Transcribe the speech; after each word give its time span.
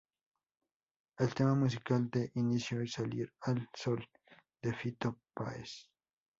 El 1.19 1.35
tema 1.35 1.53
musical 1.53 2.09
de 2.09 2.31
inicio 2.33 2.81
es: 2.81 2.93
"Salir 2.93 3.31
al 3.41 3.69
sol" 3.75 4.03
de 4.59 4.73
Fito 4.73 5.19
Páez. 5.31 5.91